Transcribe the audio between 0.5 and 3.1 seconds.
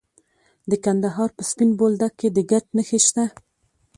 د کندهار په سپین بولدک کې د ګچ نښې